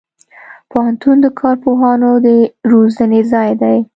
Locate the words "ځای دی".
3.31-3.77